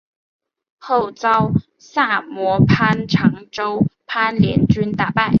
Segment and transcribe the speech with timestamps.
[0.79, 5.29] 后遭萨摩藩长州藩联军打败。